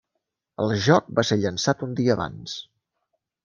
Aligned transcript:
El 0.63 0.73
joc 0.85 1.11
va 1.21 1.25
ser 1.31 1.39
llançat 1.43 1.87
un 1.89 1.95
dia 2.03 2.17
abans. 2.19 2.59